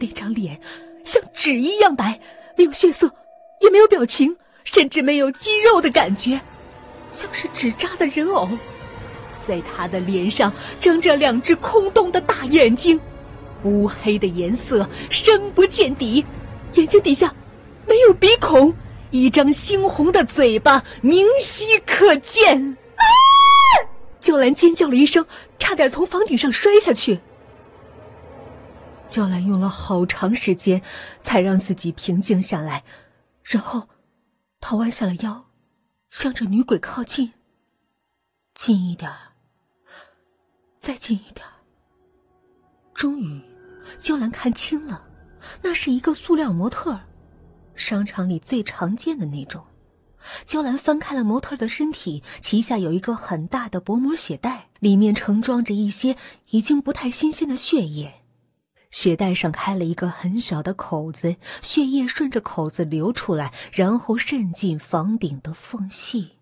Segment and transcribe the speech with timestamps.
[0.00, 0.60] 那张脸
[1.04, 2.20] 像纸一样白，
[2.56, 3.12] 没有血色，
[3.60, 6.40] 也没有表情，甚至没有肌肉的感觉，
[7.12, 8.48] 像是纸扎的人偶。
[9.46, 13.00] 在他的脸上睁着两只空洞的大眼睛，
[13.62, 16.24] 乌黑的颜色深不见底，
[16.72, 17.34] 眼睛底下
[17.86, 18.74] 没有鼻孔，
[19.10, 22.78] 一张猩红的嘴巴明晰可见。
[22.96, 23.04] 啊！
[24.20, 25.26] 娇兰尖叫了一声，
[25.58, 27.20] 差点从房顶上摔下去。
[29.06, 30.82] 娇兰用了好长时间
[31.22, 32.84] 才让自己平静下来，
[33.42, 33.88] 然后
[34.60, 35.46] 她弯下了腰，
[36.10, 37.32] 向着女鬼靠近，
[38.54, 39.12] 近一点。
[40.76, 41.46] 再近一点，
[42.92, 43.42] 终于，
[43.98, 45.06] 娇兰看清了，
[45.62, 47.00] 那是一个塑料模特，
[47.74, 49.64] 商场里最常见的那种。
[50.44, 56.16] 娇兰翻开了模特的身体，旗下有一个很大的薄膜血袋，里面盛装着一些
[56.50, 58.23] 已经不太新鲜的血液。
[58.94, 66.33] 血袋上开了一个很小的口子，血液顺着口子流出来，然后渗进房顶的缝隙。